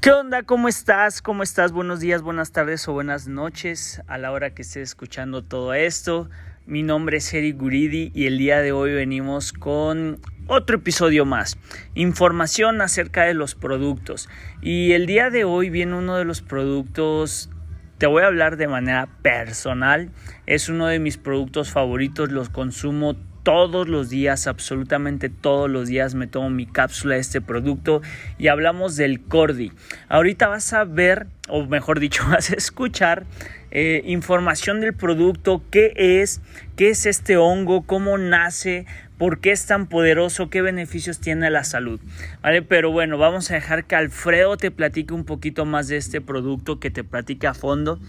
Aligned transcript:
¿Qué 0.00 0.12
onda? 0.12 0.44
¿Cómo 0.44 0.68
estás? 0.68 1.20
¿Cómo 1.20 1.42
estás? 1.42 1.72
Buenos 1.72 2.00
días, 2.00 2.22
buenas 2.22 2.52
tardes 2.52 2.88
o 2.88 2.94
buenas 2.94 3.28
noches 3.28 4.00
a 4.06 4.16
la 4.16 4.32
hora 4.32 4.54
que 4.54 4.62
estés 4.62 4.88
escuchando 4.88 5.44
todo 5.44 5.74
esto. 5.74 6.30
Mi 6.64 6.82
nombre 6.82 7.18
es 7.18 7.34
Eric 7.34 7.58
Guridi 7.58 8.10
y 8.14 8.24
el 8.24 8.38
día 8.38 8.60
de 8.60 8.72
hoy 8.72 8.94
venimos 8.94 9.52
con 9.52 10.18
otro 10.46 10.76
episodio 10.76 11.26
más. 11.26 11.58
Información 11.94 12.80
acerca 12.80 13.24
de 13.24 13.34
los 13.34 13.54
productos. 13.54 14.30
Y 14.62 14.92
el 14.92 15.04
día 15.04 15.28
de 15.28 15.44
hoy 15.44 15.68
viene 15.68 15.94
uno 15.94 16.16
de 16.16 16.24
los 16.24 16.40
productos 16.40 17.50
te 18.00 18.06
voy 18.06 18.22
a 18.22 18.28
hablar 18.28 18.56
de 18.56 18.66
manera 18.66 19.06
personal. 19.20 20.10
Es 20.46 20.70
uno 20.70 20.86
de 20.86 20.98
mis 20.98 21.18
productos 21.18 21.70
favoritos, 21.70 22.32
los 22.32 22.48
consumo 22.48 23.14
todos 23.42 23.88
los 23.88 24.10
días, 24.10 24.46
absolutamente 24.46 25.28
todos 25.28 25.70
los 25.70 25.88
días 25.88 26.14
me 26.14 26.26
tomo 26.26 26.50
mi 26.50 26.66
cápsula 26.66 27.14
de 27.14 27.20
este 27.20 27.40
producto 27.40 28.02
y 28.38 28.48
hablamos 28.48 28.96
del 28.96 29.20
Cordi. 29.20 29.72
Ahorita 30.08 30.48
vas 30.48 30.72
a 30.72 30.84
ver, 30.84 31.26
o 31.48 31.64
mejor 31.66 32.00
dicho, 32.00 32.24
vas 32.28 32.50
a 32.50 32.54
escuchar 32.54 33.24
eh, 33.70 34.02
información 34.06 34.80
del 34.80 34.94
producto, 34.94 35.62
qué 35.70 35.92
es, 35.96 36.40
qué 36.76 36.90
es 36.90 37.06
este 37.06 37.36
hongo, 37.36 37.82
cómo 37.82 38.18
nace, 38.18 38.86
por 39.20 39.40
qué 39.40 39.52
es 39.52 39.66
tan 39.66 39.86
poderoso, 39.86 40.48
qué 40.48 40.62
beneficios 40.62 41.20
tiene 41.20 41.48
a 41.48 41.50
la 41.50 41.62
salud. 41.62 42.00
¿Vale? 42.42 42.62
Pero 42.62 42.90
bueno, 42.90 43.18
vamos 43.18 43.50
a 43.50 43.54
dejar 43.54 43.84
que 43.84 43.94
Alfredo 43.94 44.56
te 44.56 44.70
platique 44.70 45.12
un 45.12 45.26
poquito 45.26 45.66
más 45.66 45.88
de 45.88 45.98
este 45.98 46.22
producto, 46.22 46.80
que 46.80 46.90
te 46.90 47.04
platique 47.04 47.46
a 47.46 47.52
fondo. 47.52 48.00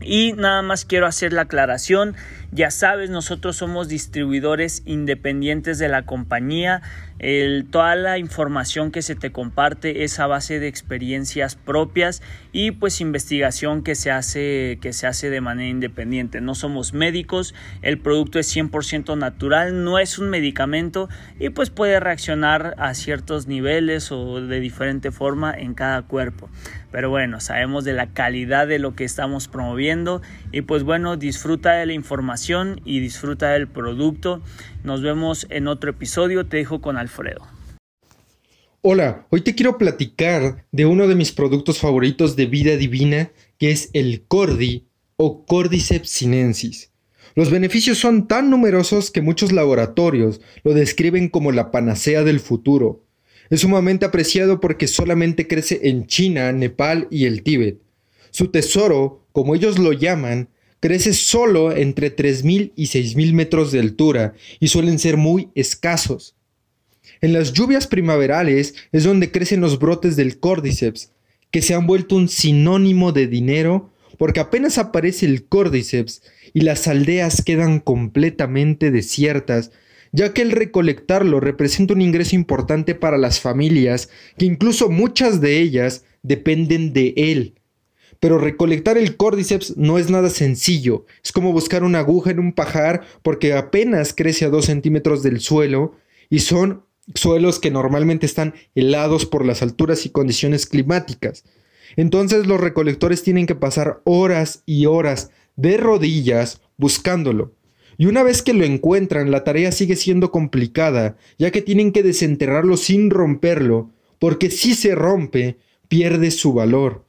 Y 0.00 0.32
nada 0.32 0.62
más 0.62 0.84
quiero 0.84 1.06
hacer 1.06 1.32
la 1.32 1.42
aclaración, 1.42 2.16
ya 2.52 2.70
sabes, 2.70 3.10
nosotros 3.10 3.56
somos 3.56 3.88
distribuidores 3.88 4.82
independientes 4.86 5.78
de 5.78 5.88
la 5.88 6.02
compañía, 6.04 6.82
toda 7.70 7.94
la 7.96 8.16
información 8.16 8.90
que 8.90 9.02
se 9.02 9.14
te 9.14 9.30
comparte 9.30 10.04
es 10.04 10.18
a 10.18 10.26
base 10.26 10.58
de 10.58 10.68
experiencias 10.68 11.54
propias 11.54 12.22
y 12.50 12.70
pues 12.70 13.02
investigación 13.02 13.82
que 13.82 13.94
se 13.94 14.10
hace, 14.10 14.78
que 14.80 14.94
se 14.94 15.06
hace 15.06 15.28
de 15.28 15.42
manera 15.42 15.68
independiente. 15.68 16.40
No 16.40 16.54
somos 16.54 16.94
médicos, 16.94 17.54
el 17.82 17.98
producto 17.98 18.38
es 18.38 18.56
100% 18.56 19.18
natural, 19.18 19.84
no 19.84 19.98
es 19.98 20.18
un 20.18 20.30
medicamento 20.30 21.10
y 21.38 21.50
pues 21.50 21.68
puede 21.68 22.00
reaccionar 22.00 22.74
a 22.78 22.94
ciertos 22.94 23.46
niveles 23.46 24.10
o 24.10 24.40
de 24.40 24.60
diferente 24.60 25.10
forma 25.10 25.52
en 25.52 25.74
cada 25.74 26.02
cuerpo. 26.02 26.48
Pero 26.90 27.10
bueno, 27.10 27.38
sabemos 27.38 27.84
de 27.84 27.92
la 27.92 28.08
calidad 28.08 28.66
de 28.66 28.80
lo 28.80 28.96
que 28.96 29.04
estamos 29.04 29.46
promoviendo 29.46 29.89
y 30.52 30.62
pues 30.62 30.84
bueno, 30.84 31.16
disfruta 31.16 31.72
de 31.72 31.86
la 31.86 31.92
información 31.92 32.80
y 32.84 33.00
disfruta 33.00 33.50
del 33.50 33.66
producto. 33.66 34.40
Nos 34.84 35.02
vemos 35.02 35.46
en 35.50 35.66
otro 35.66 35.90
episodio. 35.90 36.46
Te 36.46 36.58
dejo 36.58 36.80
con 36.80 36.96
Alfredo. 36.96 37.46
Hola, 38.82 39.26
hoy 39.30 39.40
te 39.42 39.54
quiero 39.54 39.78
platicar 39.78 40.64
de 40.70 40.86
uno 40.86 41.08
de 41.08 41.14
mis 41.14 41.32
productos 41.32 41.78
favoritos 41.78 42.36
de 42.36 42.46
vida 42.46 42.76
divina, 42.76 43.30
que 43.58 43.72
es 43.72 43.90
el 43.92 44.22
Cordi 44.26 44.86
o 45.16 45.44
Cordyceps 45.44 46.08
sinensis. 46.08 46.90
Los 47.34 47.50
beneficios 47.50 47.98
son 47.98 48.26
tan 48.26 48.48
numerosos 48.48 49.10
que 49.10 49.22
muchos 49.22 49.52
laboratorios 49.52 50.40
lo 50.62 50.72
describen 50.72 51.28
como 51.28 51.52
la 51.52 51.70
panacea 51.70 52.22
del 52.22 52.40
futuro. 52.40 53.04
Es 53.50 53.60
sumamente 53.60 54.06
apreciado 54.06 54.60
porque 54.60 54.86
solamente 54.86 55.48
crece 55.48 55.80
en 55.82 56.06
China, 56.06 56.52
Nepal 56.52 57.08
y 57.10 57.24
el 57.24 57.42
Tíbet. 57.42 57.80
Su 58.30 58.48
tesoro, 58.48 59.24
como 59.32 59.54
ellos 59.54 59.78
lo 59.78 59.92
llaman, 59.92 60.48
crece 60.80 61.12
solo 61.12 61.76
entre 61.76 62.14
3.000 62.14 62.72
y 62.74 62.84
6.000 62.86 63.32
metros 63.32 63.72
de 63.72 63.80
altura 63.80 64.34
y 64.58 64.68
suelen 64.68 64.98
ser 64.98 65.16
muy 65.16 65.50
escasos. 65.54 66.34
En 67.20 67.32
las 67.32 67.52
lluvias 67.52 67.86
primaverales 67.86 68.74
es 68.92 69.04
donde 69.04 69.30
crecen 69.30 69.60
los 69.60 69.78
brotes 69.78 70.16
del 70.16 70.38
cordyceps, 70.38 71.12
que 71.50 71.62
se 71.62 71.74
han 71.74 71.86
vuelto 71.86 72.16
un 72.16 72.28
sinónimo 72.28 73.12
de 73.12 73.26
dinero 73.26 73.90
porque 74.16 74.40
apenas 74.40 74.78
aparece 74.78 75.26
el 75.26 75.46
cordyceps 75.46 76.22
y 76.52 76.60
las 76.60 76.86
aldeas 76.88 77.42
quedan 77.42 77.80
completamente 77.80 78.90
desiertas, 78.90 79.70
ya 80.12 80.32
que 80.32 80.42
el 80.42 80.50
recolectarlo 80.50 81.40
representa 81.40 81.94
un 81.94 82.02
ingreso 82.02 82.34
importante 82.36 82.94
para 82.94 83.18
las 83.18 83.40
familias, 83.40 84.08
que 84.36 84.44
incluso 84.44 84.90
muchas 84.90 85.40
de 85.40 85.58
ellas 85.58 86.04
dependen 86.22 86.92
de 86.92 87.14
él. 87.16 87.59
Pero 88.20 88.38
recolectar 88.38 88.98
el 88.98 89.16
cordyceps 89.16 89.76
no 89.78 89.98
es 89.98 90.10
nada 90.10 90.28
sencillo. 90.28 91.06
Es 91.24 91.32
como 91.32 91.52
buscar 91.52 91.82
una 91.82 92.00
aguja 92.00 92.30
en 92.30 92.38
un 92.38 92.52
pajar 92.52 93.02
porque 93.22 93.54
apenas 93.54 94.12
crece 94.14 94.44
a 94.44 94.50
2 94.50 94.64
centímetros 94.64 95.22
del 95.22 95.40
suelo 95.40 95.96
y 96.28 96.40
son 96.40 96.84
suelos 97.14 97.58
que 97.58 97.70
normalmente 97.70 98.26
están 98.26 98.54
helados 98.74 99.26
por 99.26 99.44
las 99.44 99.62
alturas 99.62 100.04
y 100.04 100.10
condiciones 100.10 100.66
climáticas. 100.66 101.44
Entonces 101.96 102.46
los 102.46 102.60
recolectores 102.60 103.22
tienen 103.22 103.46
que 103.46 103.54
pasar 103.54 104.00
horas 104.04 104.62
y 104.66 104.86
horas 104.86 105.30
de 105.56 105.78
rodillas 105.78 106.60
buscándolo. 106.76 107.54
Y 107.98 108.06
una 108.06 108.22
vez 108.22 108.42
que 108.42 108.54
lo 108.54 108.64
encuentran, 108.64 109.30
la 109.30 109.44
tarea 109.44 109.72
sigue 109.72 109.96
siendo 109.96 110.30
complicada, 110.30 111.16
ya 111.38 111.50
que 111.50 111.60
tienen 111.60 111.92
que 111.92 112.02
desenterrarlo 112.02 112.76
sin 112.76 113.10
romperlo, 113.10 113.90
porque 114.18 114.50
si 114.50 114.74
se 114.74 114.94
rompe, 114.94 115.58
pierde 115.88 116.30
su 116.30 116.54
valor. 116.54 117.04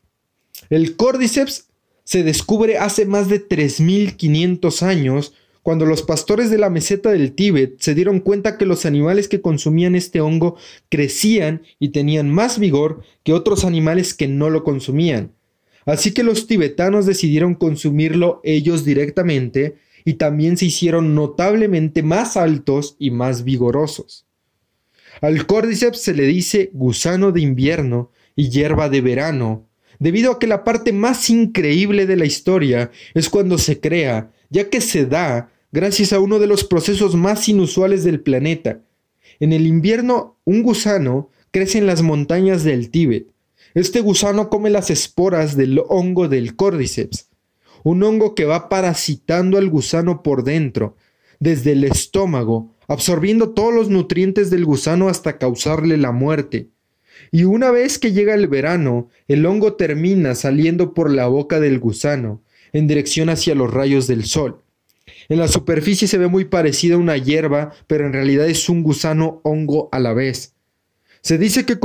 El 0.72 0.96
Cordyceps 0.96 1.68
se 2.06 2.24
descubre 2.24 2.78
hace 2.78 3.06
más 3.06 3.28
de 3.28 3.46
3.500 3.46 4.84
años 4.84 5.34
cuando 5.64 5.86
los 5.86 6.02
pastores 6.02 6.50
de 6.50 6.58
la 6.58 6.70
meseta 6.70 7.12
del 7.12 7.34
Tíbet 7.34 7.82
se 7.82 7.94
dieron 7.94 8.22
cuenta 8.22 8.58
que 8.58 8.66
los 8.66 8.86
animales 8.86 9.28
que 9.28 9.42
consumían 9.42 9.96
este 9.96 10.22
hongo 10.22 10.56
crecían 10.88 11.64
y 11.78 11.90
tenían 11.90 12.30
más 12.30 12.58
vigor 12.58 13.02
que 13.26 13.34
otros 13.34 13.66
animales 13.66 14.14
que 14.14 14.30
no 14.30 14.50
lo 14.50 14.64
consumían. 14.64 15.34
Así 15.86 16.14
que 16.14 16.24
los 16.24 16.48
tibetanos 16.48 17.06
decidieron 17.06 17.56
consumirlo 17.56 18.40
ellos 18.46 18.86
directamente 18.86 19.76
y 20.06 20.14
también 20.14 20.56
se 20.56 20.68
hicieron 20.68 21.14
notablemente 21.14 22.02
más 22.02 22.38
altos 22.38 22.96
y 22.98 23.12
más 23.12 23.44
vigorosos. 23.44 24.26
Al 25.20 25.46
Cordyceps 25.46 26.02
se 26.02 26.14
le 26.14 26.24
dice 26.24 26.70
gusano 26.72 27.34
de 27.34 27.42
invierno 27.42 28.10
y 28.38 28.48
hierba 28.48 28.88
de 28.88 29.02
verano, 29.02 29.68
debido 30.02 30.32
a 30.32 30.40
que 30.40 30.48
la 30.48 30.64
parte 30.64 30.92
más 30.92 31.30
increíble 31.30 32.08
de 32.08 32.18
la 32.18 32.26
historia 32.26 32.90
es 33.14 33.30
cuando 33.30 33.60
se 33.60 33.80
crea, 33.80 34.32
ya 34.50 34.68
que 34.68 34.82
se 34.82 35.06
da 35.06 35.52
gracias 35.72 36.12
a 36.12 36.20
uno 36.20 36.40
de 36.40 36.48
los 36.48 36.64
procesos 36.64 37.16
más 37.16 37.48
inusuales 37.48 38.04
del 38.04 38.20
planeta. 38.20 38.82
En 39.40 39.54
el 39.54 39.68
invierno, 39.68 40.40
un 40.44 40.64
gusano 40.64 41.30
crece 41.52 41.78
en 41.78 41.86
las 41.86 42.02
montañas 42.02 42.64
del 42.64 42.90
Tíbet. 42.90 43.28
Este 43.76 44.02
gusano 44.02 44.50
come 44.50 44.72
las 44.72 44.90
esporas 44.90 45.56
del 45.56 45.80
hongo 45.88 46.28
del 46.28 46.56
Cordyceps, 46.56 47.30
un 47.84 48.02
hongo 48.02 48.34
que 48.34 48.46
va 48.46 48.70
parasitando 48.70 49.60
al 49.60 49.70
gusano 49.70 50.24
por 50.24 50.44
dentro, 50.44 50.96
desde 51.40 51.74
el 51.74 51.84
estómago, 51.84 52.74
absorbiendo 52.88 53.52
todos 53.52 53.72
los 53.72 53.90
nutrientes 53.90 54.50
del 54.50 54.66
gusano 54.66 55.10
hasta 55.10 55.38
causarle 55.38 55.98
la 55.98 56.12
muerte. 56.12 56.70
Y 57.32 57.44
una 57.44 57.72
vez 57.72 58.00
que 58.00 58.14
llega 58.14 58.34
el 58.34 58.48
verano, 58.48 59.10
el 59.28 59.46
hongo 59.46 59.74
termina 59.74 60.36
saliendo 60.36 60.94
por 60.94 61.12
la 61.12 61.28
boca 61.28 61.60
del 61.60 61.80
gusano, 61.80 62.42
en 62.74 62.88
dirección 62.88 63.30
hacia 63.30 63.56
los 63.56 63.72
rayos 63.72 64.08
del 64.08 64.26
sol. 64.26 64.62
En 65.30 65.40
la 65.40 65.48
superficie 65.48 66.08
se 66.08 66.18
ve 66.18 66.28
muy 66.28 66.46
parecida 66.46 66.96
a 66.96 67.00
una 67.00 67.18
hierba, 67.18 67.74
pero 67.88 68.06
en 68.06 68.14
realidad 68.14 68.48
es 68.48 68.70
un 68.70 68.84
gusano 68.84 69.42
hongo 69.44 69.90
a 69.92 70.00
la 70.00 70.14
vez. 70.14 70.54
Se 71.22 71.38
dice 71.38 71.66
que, 71.66 71.78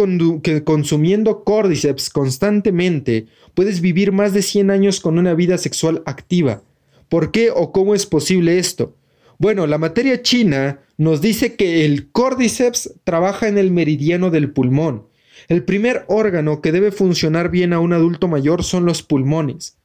que, 0.43 0.65
consumiendo 0.65 1.45
cordyceps 1.45 2.09
constantemente 2.09 3.27
puedes 3.55 3.81
vivir 3.81 4.11
más 4.11 4.33
de 4.33 4.43
100 4.43 4.71
años 4.71 5.01
con 5.01 5.19
una 5.19 5.35
vida 5.35 5.59
sexual 5.59 6.03
activa. 6.07 6.63
¿Por 7.09 7.31
qué 7.31 7.51
o 7.55 7.71
cómo 7.71 7.95
es 7.95 8.07
posible 8.07 8.59
esto? 8.59 8.97
Bueno, 9.39 9.67
la 9.67 9.77
materia 9.77 10.23
china 10.23 10.81
nos 10.97 11.21
dice 11.21 11.55
que 11.55 11.85
el 11.85 12.11
cordyceps 12.11 12.95
trabaja 13.05 13.49
en 13.49 13.59
el 13.59 13.71
meridiano 13.71 14.31
del 14.31 14.51
pulmón, 14.51 15.07
el 15.49 15.63
primer 15.63 16.05
órgano 16.09 16.61
que 16.61 16.73
debe 16.73 16.93
funcionar 16.93 17.51
bien 17.51 17.73
a 17.73 17.81
un 17.81 17.93
adulto 17.93 18.29
mayor 18.29 18.65
son 18.65 18.85
los 18.85 19.03
pulmones. 19.03 19.77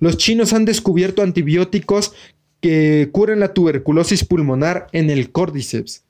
Los 0.00 0.16
chinos 0.16 0.52
han 0.52 0.64
descubierto 0.64 1.22
antibióticos 1.22 2.14
que 2.60 3.08
curan 3.12 3.40
la 3.40 3.52
tuberculosis 3.52 4.24
pulmonar 4.24 4.86
en 4.92 5.10
el 5.10 5.32
córdiceps. 5.32 6.04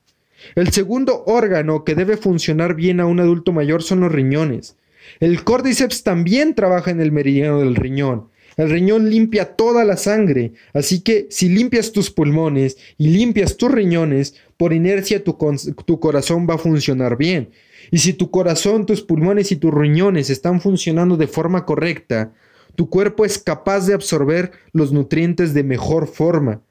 El 0.54 0.70
segundo 0.70 1.24
órgano 1.26 1.84
que 1.84 1.94
debe 1.94 2.16
funcionar 2.16 2.74
bien 2.74 3.00
a 3.00 3.06
un 3.06 3.20
adulto 3.20 3.52
mayor 3.52 3.82
son 3.82 4.00
los 4.00 4.12
riñones. 4.12 4.76
El 5.20 5.44
córdiceps 5.44 6.02
también 6.02 6.54
trabaja 6.54 6.90
en 6.90 7.00
el 7.00 7.12
meridiano 7.12 7.60
del 7.60 7.74
riñón. 7.74 8.28
El 8.56 8.70
riñón 8.70 9.08
limpia 9.08 9.56
toda 9.56 9.84
la 9.84 9.96
sangre, 9.96 10.52
así 10.74 11.00
que 11.00 11.26
si 11.30 11.48
limpias 11.48 11.92
tus 11.92 12.10
pulmones 12.10 12.76
y 12.98 13.08
limpias 13.08 13.56
tus 13.56 13.70
riñones, 13.70 14.34
por 14.58 14.74
inercia 14.74 15.24
tu, 15.24 15.38
tu 15.86 16.00
corazón 16.00 16.46
va 16.48 16.54
a 16.54 16.58
funcionar 16.58 17.16
bien. 17.16 17.50
Y 17.90 17.98
si 17.98 18.12
tu 18.12 18.30
corazón, 18.30 18.86
tus 18.86 19.02
pulmones 19.02 19.52
y 19.52 19.56
tus 19.56 19.72
riñones 19.72 20.30
están 20.30 20.60
funcionando 20.60 21.16
de 21.16 21.26
forma 21.26 21.64
correcta, 21.64 22.32
tu 22.74 22.88
cuerpo 22.88 23.24
es 23.24 23.38
capaz 23.38 23.86
de 23.86 23.94
absorber 23.94 24.52
los 24.72 24.92
nutrientes 24.92 25.52
de 25.54 25.62
mejor 25.62 26.06
forma. 26.06 26.62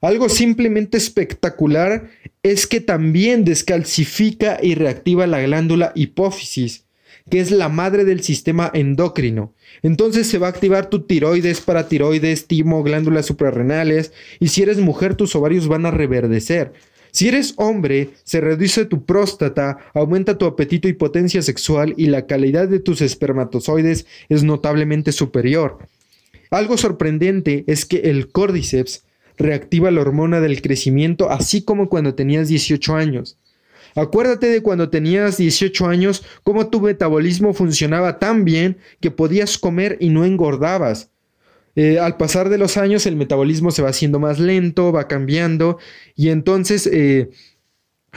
Algo 0.00 0.28
simplemente 0.28 0.98
espectacular 0.98 2.10
es 2.42 2.66
que 2.66 2.80
también 2.80 3.46
descalcifica 3.46 4.58
y 4.62 4.74
reactiva 4.74 5.26
la 5.26 5.40
glándula 5.40 5.92
hipófisis, 5.94 6.84
que 7.30 7.40
es 7.40 7.50
la 7.50 7.70
madre 7.70 8.04
del 8.04 8.22
sistema 8.22 8.70
endocrino. 8.74 9.54
Entonces 9.82 10.26
se 10.26 10.36
va 10.36 10.48
a 10.48 10.50
activar 10.50 10.90
tu 10.90 11.06
tiroides, 11.06 11.62
paratiroides, 11.62 12.46
timo, 12.46 12.82
glándulas 12.82 13.24
suprarrenales, 13.24 14.12
y 14.40 14.48
si 14.48 14.62
eres 14.62 14.76
mujer 14.76 15.14
tus 15.14 15.34
ovarios 15.36 15.68
van 15.68 15.86
a 15.86 15.90
reverdecer. 15.90 16.74
Si 17.14 17.28
eres 17.28 17.54
hombre, 17.58 18.10
se 18.24 18.40
reduce 18.40 18.86
tu 18.86 19.04
próstata, 19.04 19.78
aumenta 19.94 20.36
tu 20.36 20.46
apetito 20.46 20.88
y 20.88 20.94
potencia 20.94 21.42
sexual 21.42 21.94
y 21.96 22.06
la 22.06 22.26
calidad 22.26 22.66
de 22.66 22.80
tus 22.80 23.00
espermatozoides 23.02 24.04
es 24.28 24.42
notablemente 24.42 25.12
superior. 25.12 25.78
Algo 26.50 26.76
sorprendente 26.76 27.62
es 27.68 27.84
que 27.84 27.98
el 27.98 28.32
cordyceps 28.32 29.04
reactiva 29.36 29.92
la 29.92 30.00
hormona 30.00 30.40
del 30.40 30.60
crecimiento 30.60 31.30
así 31.30 31.62
como 31.62 31.88
cuando 31.88 32.16
tenías 32.16 32.48
18 32.48 32.96
años. 32.96 33.38
Acuérdate 33.94 34.48
de 34.48 34.62
cuando 34.62 34.90
tenías 34.90 35.36
18 35.36 35.86
años, 35.86 36.24
cómo 36.42 36.66
tu 36.66 36.80
metabolismo 36.80 37.54
funcionaba 37.54 38.18
tan 38.18 38.44
bien 38.44 38.78
que 39.00 39.12
podías 39.12 39.56
comer 39.56 39.98
y 40.00 40.08
no 40.08 40.24
engordabas. 40.24 41.12
Eh, 41.76 41.98
al 41.98 42.16
pasar 42.16 42.48
de 42.48 42.58
los 42.58 42.76
años 42.76 43.06
el 43.06 43.16
metabolismo 43.16 43.70
se 43.70 43.82
va 43.82 43.88
haciendo 43.88 44.20
más 44.20 44.38
lento, 44.38 44.92
va 44.92 45.08
cambiando 45.08 45.78
y 46.14 46.28
entonces 46.28 46.88
eh, 46.92 47.30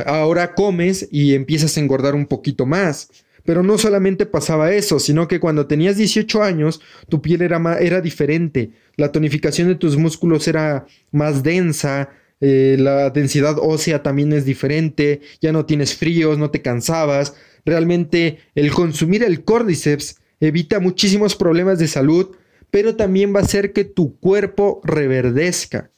ahora 0.06 0.54
comes 0.54 1.07
y 1.12 1.33
empiezas 1.33 1.75
a 1.75 1.80
engordar 1.80 2.15
un 2.15 2.27
poquito 2.27 2.65
más. 2.65 3.09
Pero 3.44 3.63
no 3.63 3.77
solamente 3.77 4.25
pasaba 4.25 4.74
eso, 4.74 5.00
sino 5.00 5.30
que 5.30 5.39
cuando 5.39 5.68
tenías 5.68 5.95
18 5.95 6.44
años 6.44 6.81
tu 7.07 7.21
piel 7.21 7.42
era, 7.42 7.80
era 7.80 8.01
diferente, 8.01 8.71
la 8.98 9.12
tonificación 9.13 9.69
de 9.69 9.75
tus 9.75 9.95
músculos 9.95 10.48
era 10.50 10.86
más 11.12 11.44
densa, 11.44 12.10
eh, 12.39 12.75
la 12.77 13.10
densidad 13.10 13.57
ósea 13.60 14.03
también 14.03 14.31
es 14.33 14.45
diferente, 14.45 15.21
ya 15.42 15.51
no 15.51 15.65
tienes 15.65 15.95
fríos, 15.95 16.38
no 16.38 16.51
te 16.51 16.62
cansabas. 16.62 17.36
Realmente 17.65 18.39
el 18.56 18.71
consumir 18.71 19.24
el 19.24 19.44
cordyceps 19.44 20.18
evita 20.39 20.80
muchísimos 20.80 21.36
problemas 21.36 21.80
de 21.80 21.88
salud, 21.88 22.36
pero 22.71 22.95
también 22.95 23.33
va 23.33 23.39
a 23.39 23.43
hacer 23.43 23.73
que 23.73 23.83
tu 23.83 24.17
cuerpo 24.19 24.81
reverdezca. 24.83 25.91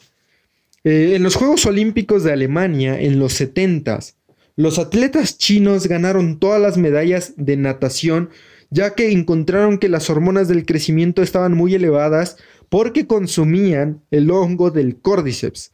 Eh, 0.83 1.13
en 1.16 1.24
los 1.24 1.36
Juegos 1.36 1.66
Olímpicos 1.66 2.24
de 2.24 2.31
Alemania, 2.31 3.00
en 3.00 3.19
los 3.19 3.33
70 3.33 4.00
los 4.60 4.77
atletas 4.77 5.38
chinos 5.38 5.88
ganaron 5.88 6.38
todas 6.38 6.62
las 6.62 6.77
medallas 6.77 7.31
de 7.38 7.56
natación, 7.56 8.30
ya 8.69 8.94
que 8.94 9.10
encontraron 9.10 9.77
que 9.77 9.88
las 9.88 10.10
hormonas 10.10 10.50
del 10.50 10.66
crecimiento 10.66 11.21
estaban 11.21 11.54
muy 11.54 11.75
elevadas 11.75 12.36
porque 12.68 13.07
consumían 13.07 14.01
el 14.12 14.30
hongo 14.30 14.69
del 14.69 14.98
cordyceps. 14.98 15.71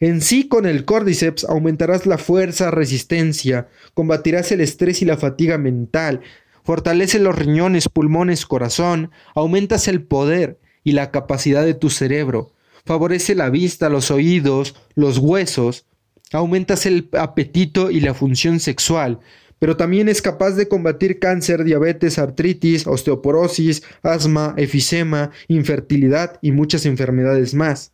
En 0.00 0.20
sí, 0.22 0.48
con 0.48 0.66
el 0.66 0.84
Cordyceps 0.84 1.44
aumentarás 1.44 2.04
la 2.04 2.18
fuerza, 2.18 2.72
resistencia, 2.72 3.68
combatirás 3.94 4.50
el 4.50 4.60
estrés 4.60 5.00
y 5.02 5.04
la 5.04 5.16
fatiga 5.16 5.56
mental, 5.56 6.20
fortalece 6.66 7.20
los 7.20 7.36
riñones, 7.36 7.88
pulmones, 7.88 8.44
corazón, 8.44 9.12
aumentas 9.36 9.86
el 9.86 10.02
poder 10.02 10.58
y 10.82 10.92
la 10.92 11.12
capacidad 11.12 11.64
de 11.64 11.74
tu 11.74 11.90
cerebro, 11.90 12.52
favorece 12.84 13.36
la 13.36 13.50
vista, 13.50 13.88
los 13.88 14.10
oídos, 14.10 14.74
los 14.96 15.18
huesos, 15.18 15.86
aumentas 16.32 16.84
el 16.84 17.08
apetito 17.12 17.92
y 17.92 18.00
la 18.00 18.14
función 18.14 18.58
sexual, 18.58 19.20
pero 19.60 19.76
también 19.76 20.08
es 20.08 20.20
capaz 20.20 20.50
de 20.56 20.66
combatir 20.66 21.20
cáncer, 21.20 21.62
diabetes, 21.62 22.18
artritis, 22.18 22.88
osteoporosis, 22.88 23.84
asma, 24.02 24.54
efisema, 24.56 25.30
infertilidad 25.46 26.40
y 26.42 26.50
muchas 26.50 26.84
enfermedades 26.84 27.54
más. 27.54 27.92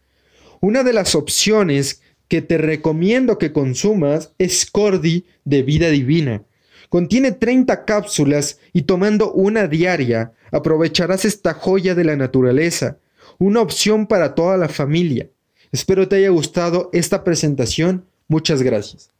Una 0.61 0.83
de 0.83 0.95
las 0.95 1.15
opciones 1.15 2.01
que 2.27 2.41
te 2.41 2.57
recomiendo 2.57 3.37
que 3.37 3.53
consumas 3.53 4.33
es 4.39 4.65
Cordy 4.65 5.27
de 5.45 5.63
Vida 5.63 5.91
Divina. 5.91 6.43
Contiene 6.93 7.33
30 7.33 7.87
cápsulas 7.87 8.59
y 8.75 8.83
tomando 8.83 9.33
una 9.33 9.67
diaria 9.67 10.33
aprovecharás 10.51 11.25
esta 11.25 11.55
joya 11.55 11.95
de 11.95 12.05
la 12.05 12.17
naturaleza, 12.17 12.99
una 13.39 13.63
opción 13.63 14.07
para 14.07 14.35
toda 14.35 14.59
la 14.59 14.69
familia. 14.69 15.31
Espero 15.71 16.07
te 16.07 16.17
haya 16.17 16.29
gustado 16.29 16.91
esta 16.93 17.25
presentación. 17.25 18.05
Muchas 18.29 18.61
gracias. 18.61 19.12